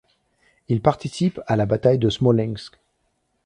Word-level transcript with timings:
Il 0.67 0.81
participe 0.81 1.41
à 1.45 1.55
la 1.55 1.67
bataille 1.67 1.99
de 1.99 2.09
Smolensk. 2.09 2.73